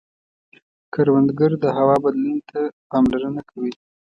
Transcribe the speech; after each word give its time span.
کروندګر 0.93 1.51
د 1.63 1.65
هوا 1.77 1.95
بدلون 2.03 2.37
ته 2.49 2.59
پاملرنه 2.89 3.41
کوي 3.49 3.73